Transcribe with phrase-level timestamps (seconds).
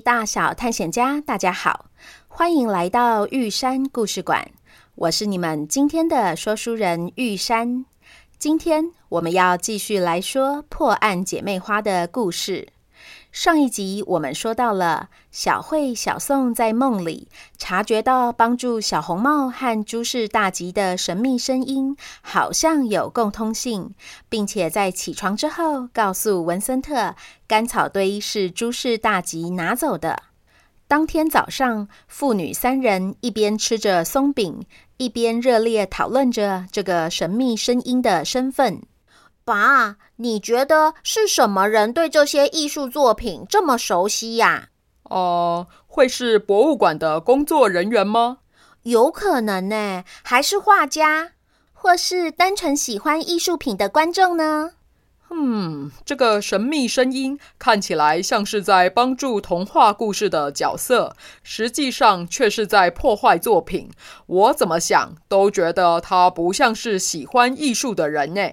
[0.00, 1.86] 大小探险家，大家好，
[2.26, 4.50] 欢迎来到玉山故事馆。
[4.94, 7.84] 我是你们今天的说书人玉山。
[8.38, 12.68] 今天我们要继续来说破案姐妹花的故事。
[13.32, 23.94] 上一集我们说到了小慧、小宋在梦里察觉到帮助小红帽和诸事大吉的神秘声音，好像有共通性，
[24.28, 27.14] 并且在起床之后告诉文森特，
[27.46, 30.24] 甘草堆是诸事大吉拿走的。
[30.88, 38.82] 当天早上，父女三人一边吃着松饼，一边热烈讨论着这个神秘声音的身份。
[39.50, 44.68] 爸，你觉得是什么人对这些艺术作品这么熟悉呀？
[45.02, 48.38] 哦、呃，会是博物馆的工作人员吗？
[48.84, 51.32] 有可能呢，还是画家，
[51.72, 54.70] 或是单纯喜欢艺术品的观众呢？
[55.30, 63.90] 嗯，这个神秘声音看起来像是在帮助童话故事的角色，实际上却是在破坏作品。
[64.26, 68.48] 我怎么想都觉得他不像是喜欢艺术的人呢。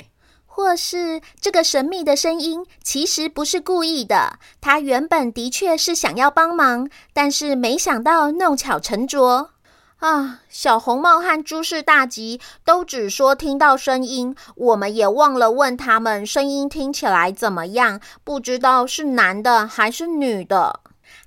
[0.57, 9.51] 或是这个神秘的声音其实不是故意的，他原本的确是想要帮忙，但是没想到弄巧成拙
[9.99, 10.39] 啊！
[10.49, 20.79] 小红帽和诸事大吉都只说听到声音，我们也忘了问他们声音听起来怎么样，不知道是男的还是女的。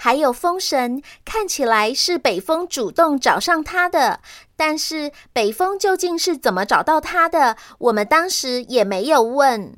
[0.02, 4.20] 还有风神，看起来是北风主动找上他的，
[4.56, 7.58] 但是北风究竟是怎么找到他的？
[7.78, 9.74] 我们当时也没有问。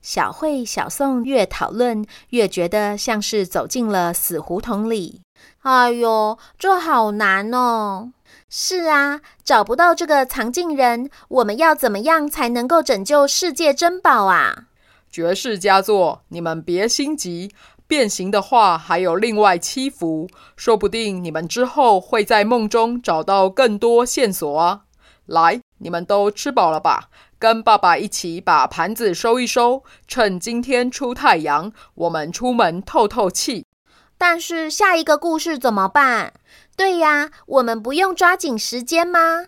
[0.00, 5.20] 小慧、小宋越讨论越觉得像是走进了死胡同里。
[5.60, 8.12] 哎呦，这好难哦！
[8.48, 14.64] 是啊，找不到这个藏镜人，我们要怎么样才能够拯救世界珍宝啊？
[15.10, 17.52] 绝世佳作，你们别心急。
[17.90, 24.82] 变形的话，还有另外七幅，说不定你们之后会在梦中找到更多线索啊！
[25.26, 27.08] 来，你们都吃饱了吧？
[27.36, 33.66] 跟爸爸一起把盘子收一收，趁今天出太阳，我们出门透透气。
[34.16, 36.34] 但是下一个故事怎么办？
[36.76, 39.46] 对呀，我们不用抓紧时间吗？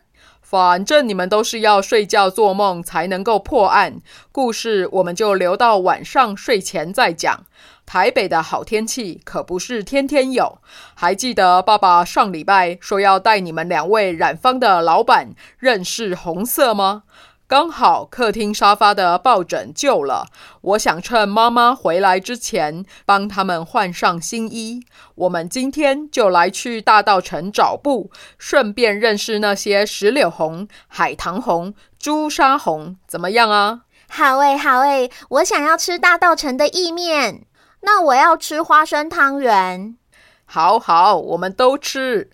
[0.53, 7.47] 反正你们都是要睡觉做梦才能够破案，故事我们就留到晚上睡前再讲。
[7.87, 10.59] 台北的好天气可不是天天有。
[10.95, 17.05] 还记得爸爸上礼拜说要带你们两位染坊的老板认识红色吗？
[17.53, 20.29] 刚好客厅沙发的抱枕旧了，
[20.63, 24.87] 我想趁妈妈回来之前帮他们换上新衣。
[25.17, 33.83] 我们今天就来去大道城找布，顺便认识那些石榴红、海棠红、朱砂红，怎么样啊？
[34.09, 37.45] 好诶，好诶，我想要吃大道城的意面。
[37.83, 39.99] 那我要吃花生汤圆。
[40.47, 42.31] 好好，我们都吃。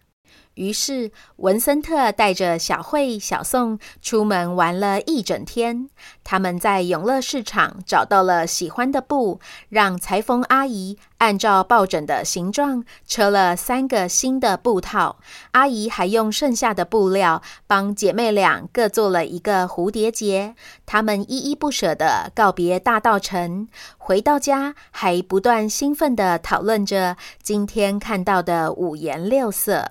[0.59, 5.89] 于是文森特带着小慧、小宋出门玩了一整天。
[6.25, 15.21] 他们在永乐市场找到了喜欢的布，让裁缝阿姨按照抱枕的形状车了三个新的布套。
[15.53, 20.57] 阿姨还用剩下的布料帮姐妹俩各做了一个蝴蝶结。
[20.85, 29.89] 他们依依不舍地告别大稻城，回到家还不断兴奋地讨论着今天看到的五颜六色。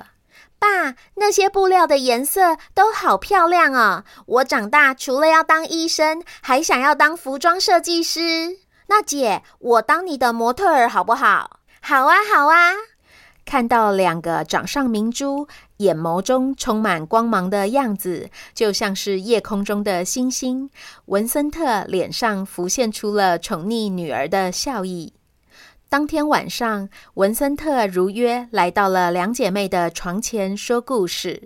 [0.60, 4.04] 爸，那些布料的颜色都好漂亮哦！
[4.26, 8.58] 我长大除了要当医生，还想要当服装设计师。
[8.88, 11.60] 那姐，我当你的模特儿好不好？
[11.82, 12.74] 好啊，好啊！
[13.46, 15.48] 看到两个掌上明珠，
[15.78, 20.70] 眼眸中充满光芒的样子，就像是夜空中的星星。
[21.06, 25.14] 文森特脸上浮现出了宠溺女儿的笑意。
[25.90, 31.44] 当天晚上，文森特如约来到了两姐妹的床前说故事。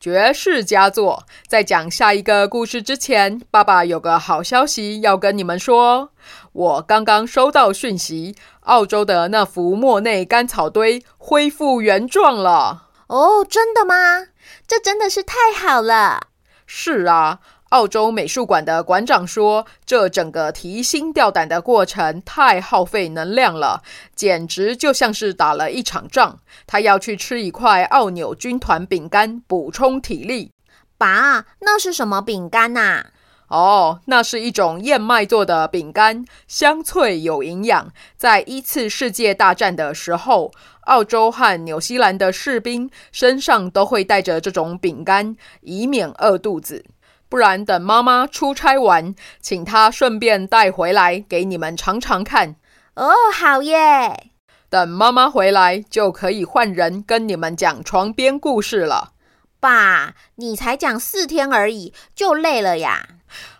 [0.00, 1.24] 绝世佳作！
[1.46, 6.10] 在讲下一个故事之前，爸爸有个好消息要跟你们说。
[6.52, 12.88] 我刚刚收到讯息，澳洲的那幅莫内干草堆恢复原状了。
[13.06, 14.26] 哦，真的吗？
[14.66, 16.28] 这真的是太好了。
[16.66, 17.38] 是啊。
[17.70, 23.82] 澳洲美术馆的馆长说：“这整个提心吊胆的过程太耗费能量了，
[24.14, 26.38] 简直就像是打了一场仗。
[26.66, 30.50] 他要去吃一块奥纽军团饼干补充体力。”
[30.96, 33.04] 爸，那是什么饼干呐？
[33.48, 37.92] 哦，那是一种燕麦做的饼干，香脆有营养。
[38.16, 46.84] 在一次世界大战的时候，澳洲和纽西兰的士兵身上都会带着这种饼干，以免饿肚子。
[47.28, 52.56] 不然等妈妈出差完，请她顺便带回来给你们尝尝看。
[52.94, 54.30] 哦，好耶！
[54.70, 59.12] 等妈妈回来，就可以换人跟你们讲床边故事了。
[59.60, 63.08] 爸，你才讲四天而已，就累了呀？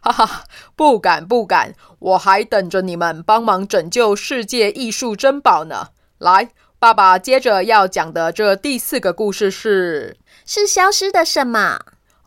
[0.00, 0.44] 哈哈，
[0.74, 5.88] 不敢不敢，我还等着你们帮忙拯救世界艺术珍宝呢。
[6.18, 10.16] 来，爸爸接着要讲的这第四个故事是……
[10.46, 11.78] 是消失的什么？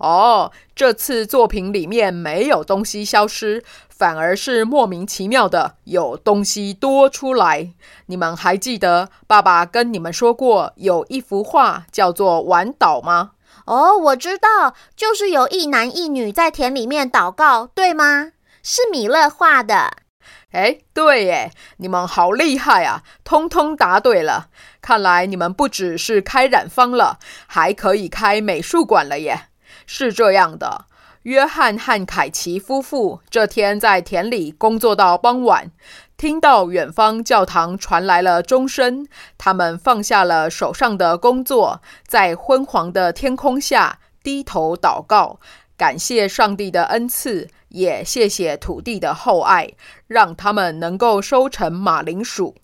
[0.02, 7.72] 哦，这次作品里面没有东西消失，反而是莫名其妙的有东西多出来。
[8.08, 13.34] 你们还记得爸爸跟你们说过有一幅画叫做《晚岛》吗？
[13.68, 18.32] 哦，我知道，就是有一男一女在田里面祷告，对吗？
[18.64, 19.94] 是米勒画的。
[20.52, 24.48] 哎，对耶，你们好厉害啊，通通答对了。
[24.82, 29.50] 看来你们不只是开染坊了，还可以开美术馆了耶。
[29.86, 30.86] 是这样的，
[31.24, 35.72] 约翰和凯奇夫妇这天在田里工作到傍晚，
[36.18, 39.08] 听到远方教堂传来了钟声，
[39.38, 45.40] 他们放下了手上的工作，在昏黄的天空下低头祷告，
[45.78, 49.72] 感谢上帝的恩赐，也谢谢土地的厚爱，
[50.08, 52.56] 让他们能够收成马铃薯。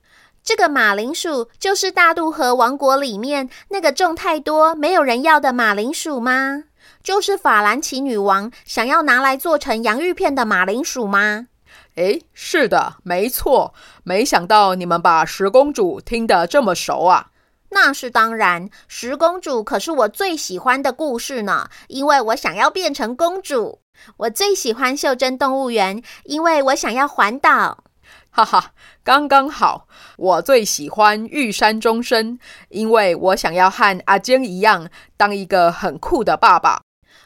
[0.43, 6.63] 这个马铃薯就是大渡河王国里面那个种太多没有人要的马铃薯吗？
[7.03, 11.47] 就是法兰奇女王想要拿来做成洋芋片的马铃薯吗？
[11.95, 13.73] 诶，是的，没错。
[14.03, 17.27] 没想到你们把十公主听得这么熟啊！
[17.69, 23.79] 那是当然，十公主可是我最喜欢的故事呢，因为我想要变成公主。
[24.17, 27.83] 我最喜欢袖珍动物园，因为我想要环岛。
[28.37, 28.71] 哈哈，
[29.03, 29.87] 刚刚好。
[30.15, 32.37] 我最喜欢玉山钟声，
[32.69, 34.87] 因为我想要和阿坚一样，
[35.17, 36.81] 当一个很酷的爸爸。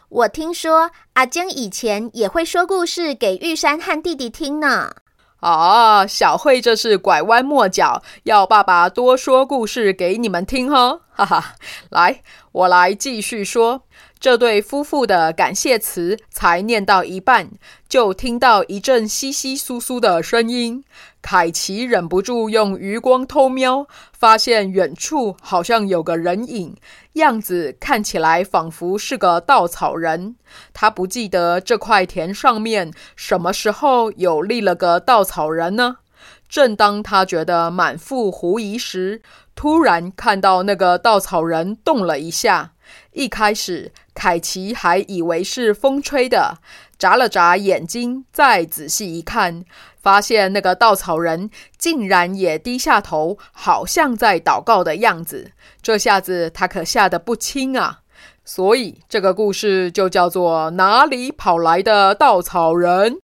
[0.08, 4.94] 我听说阿坚以前也会说故事给玉山和弟弟听呢。
[5.42, 11.56] 啊，小慧这是拐弯抹角，要爸爸多说故事给你们听哈，哈哈。
[11.90, 12.22] 来，
[12.52, 13.84] 我来继续说。
[14.20, 17.50] 这对夫妇的感谢词才念到一半，
[17.90, 20.84] 就听到一阵窸窸窣窣的声音。
[21.24, 26.76] 凯奇忍不住用余光偷瞄，发现远处好像有个人影，
[27.14, 30.36] 样子看起来仿佛是个稻草人。
[30.72, 35.98] 他不记得这块田上面什么时候有立了个稻草人呢？
[36.52, 39.22] 正当他觉得满腹狐疑时，
[39.56, 42.74] 突然看到那个稻草人动了一下。
[43.14, 46.58] 一开始，凯奇还以为是风吹的，
[47.00, 49.64] 眨了眨眼睛，再仔细一看，
[50.02, 55.52] 发现那个稻草人竟然也低下头，好像在祷告的样子。
[55.82, 58.00] 这下子他可吓得不轻啊！
[58.44, 63.20] 所以这个故事就叫做“哪里跑来的稻草人”？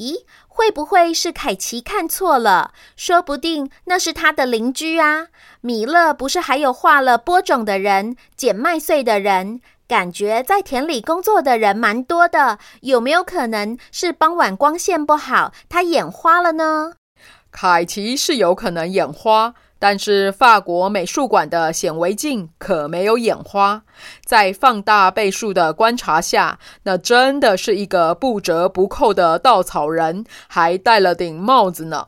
[0.00, 2.72] 咦，会不会是凯奇看错了？
[2.96, 5.26] 说不定那是他的邻居啊！
[5.60, 12.58] 米勒不是还有画了播种的人、捡麦穗的人，感觉在田里工作的人蛮多的。
[12.80, 16.94] 有没有可能是傍晚光线不好，他眼花了呢？
[17.52, 19.54] 凯奇是有可能眼花。
[19.80, 23.82] 但是法国美术馆的显微镜可没有眼花，
[24.24, 32.06] 在放大倍数的观察下，那真的是一个不折不扣的稻草人，还戴了顶帽子呢。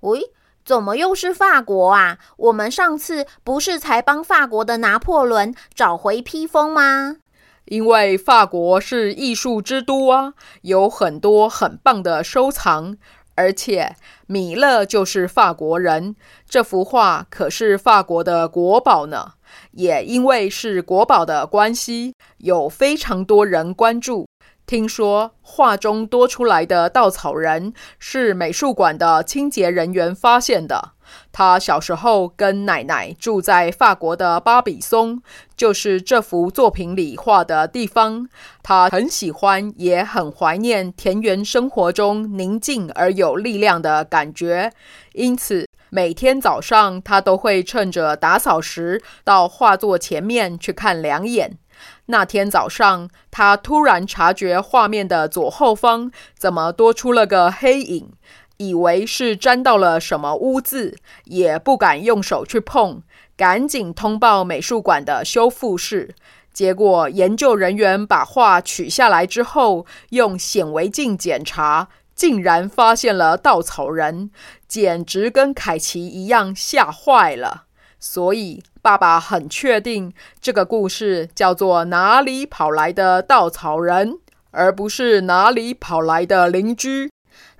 [0.00, 0.32] 喂，
[0.64, 2.18] 怎么又是法国啊？
[2.36, 7.18] 我们上次不是才帮法国的拿破仑找回披风吗？
[7.66, 12.96] 因为法国是艺术之都啊，有很多很棒的收藏。
[13.34, 13.96] 而且
[14.26, 16.16] 米勒就是法国人，
[16.48, 19.32] 这幅画可是法国的国宝呢。
[19.72, 24.26] 也因为是国宝的关系，有非常多人关注。
[24.64, 30.92] 听说画中多出来的稻草人是美术馆的清洁人员发现的。
[31.32, 35.22] 他小时候跟奶奶住在法国的巴比松，
[35.56, 38.28] 就是这幅作品里画的地方。
[38.62, 44.72] 他很喜欢，也很怀念田园生活中宁静而有力量的感觉。
[45.12, 51.58] 因此，每天早上他都会趁着打扫时到画作前面去看两眼。
[52.06, 58.12] 那天早上，他突然察觉画面的左后方怎么多出了个黑影。
[58.56, 63.02] 以为是沾到了什么污渍，也不敢用手去碰，
[63.36, 66.14] 赶紧通报美术馆的修复室。
[66.52, 74.30] 结果研究人员把画取下来之后，用显微镜检查，竟然发现了稻草人，
[74.68, 77.64] 简直跟凯奇一样，吓坏了。
[77.98, 84.18] 所以爸爸很确定，这个故事叫做“哪里跑来的稻草人”，
[84.50, 87.10] 而不是“哪里跑来的邻居”。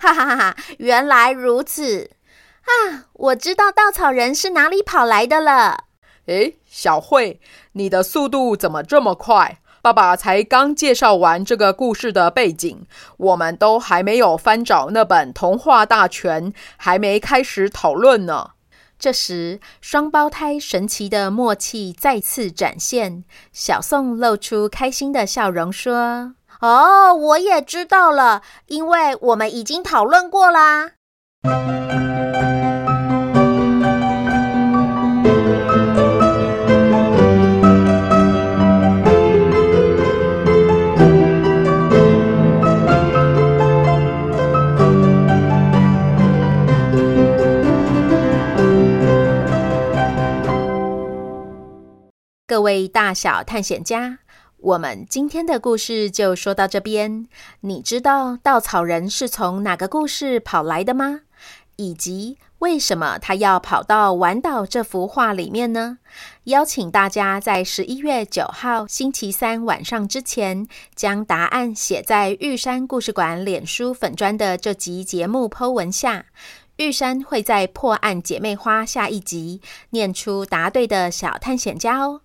[0.03, 0.57] 哈哈哈哈！
[0.79, 2.11] 原来如此。
[2.63, 5.85] 啊，我知道稻草人是哪里跑来的了。
[6.27, 7.41] 诶，小慧，
[7.73, 9.59] 你的速度怎么这么快？
[9.81, 12.85] 爸爸才刚介绍完这个故事的背景，
[13.17, 18.51] 我们都还没有翻找那本童话大全，还没开始讨论呢。
[18.99, 23.25] 这时，双胞胎神奇的默契再次展现。
[23.53, 30.93] 小宋露出开心的笑容，说：“哦，我也知道了，因为我们已经讨论过啦。”
[52.47, 54.19] 各位大小探险家，
[54.63, 57.27] 我们今天的故事就说到这边。
[57.63, 61.23] 你知道稻草人是从哪个故事跑来的吗？
[61.75, 65.99] 以及为什么他要跑到玩岛这幅画里面呢？
[66.45, 76.27] 邀请大家在十一月九号星期三晚上之前，将答案写在玉山故事馆脸书粉砖的这集节目剖文下。
[76.77, 82.21] 玉山会在破案姐妹花下一集念出答对的小探险家哦。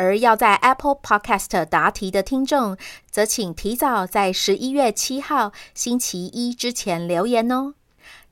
[0.00, 2.78] 而要在 Apple Podcast 答题的听众，
[3.10, 7.74] 则请提早在十一月七号星期一之前留言哦。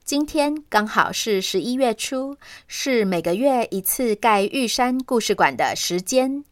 [0.03, 6.43] 今天刚好是十一月初，是每个月一次盖玉山故事馆的时间。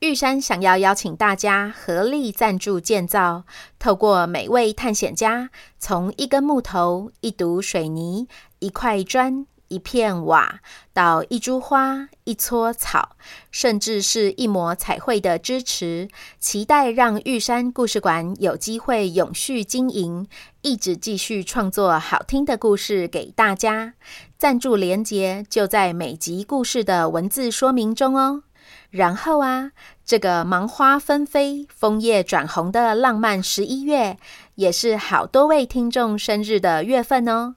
[0.00, 3.44] 玉山想要邀请大家合力赞助建造，
[3.78, 8.28] 透过每位探险家，从一根木头、一堵水泥、
[8.58, 9.46] 一块砖。
[9.68, 10.60] 一片瓦，
[10.92, 13.16] 到一株花、一撮草，
[13.50, 16.08] 甚至是一抹彩绘的支持，
[16.38, 20.26] 期待让玉山故事馆有机会永续经营，
[20.62, 23.94] 一直继续创作好听的故事给大家。
[24.38, 28.42] 赞助连结就在每集故事的文字说明中哦。
[28.90, 29.72] 然后啊，
[30.04, 34.18] 这个芒花纷飞、枫叶转红的浪漫十一月，
[34.56, 37.54] 也是好多位听众生日的月份哦。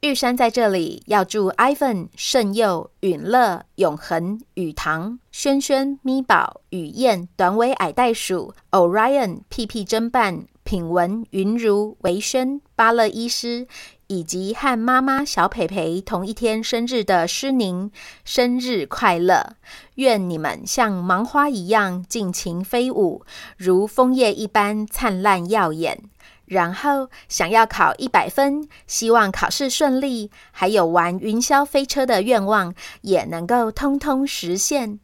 [0.00, 13.66] 玉山在这里要祝 Ivan、圣佑、允乐、永恒、雨堂、轩轩、咪宝、雨燕、短尾矮袋鼠、Orion、屁屁侦办、品文、云如、维轩、巴乐医师，
[14.06, 17.92] 以及和妈妈小培培同一天生日的诗宁，
[18.24, 19.54] 生日快乐！
[19.96, 23.22] 愿你们像芒花一样尽情飞舞，
[23.58, 26.04] 如枫叶一般灿烂耀眼。
[26.50, 34.98] 然后想要考一百分，希望考试顺利，还有玩云霄飞车的愿望也能够通通实现。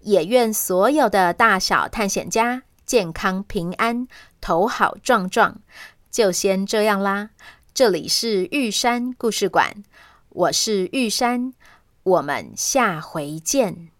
[0.00, 4.06] 也愿所有的大小探险家健康平安，
[4.42, 5.62] 头好壮壮。
[6.10, 7.30] 就先这样啦，
[7.72, 9.82] 这里是玉山故事馆，
[10.28, 11.54] 我是玉山，
[12.02, 13.88] 我们下回见。